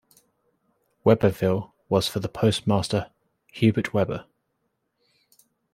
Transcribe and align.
Webberville 1.05 1.73
was 1.87 2.07
for 2.07 2.19
the 2.19 2.27
postmaster 2.27 3.11
Hubert 3.51 3.93
Webber. 3.93 4.25